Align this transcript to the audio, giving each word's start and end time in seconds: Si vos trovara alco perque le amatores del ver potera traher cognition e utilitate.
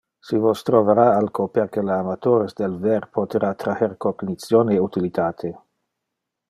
Si 0.27 0.37
vos 0.43 0.61
trovara 0.69 1.03
alco 1.17 1.45
perque 1.57 1.83
le 1.89 1.93
amatores 1.97 2.57
del 2.63 2.75
ver 2.87 3.07
potera 3.19 3.55
traher 3.65 3.93
cognition 4.07 4.75
e 4.77 4.81
utilitate. 4.89 5.55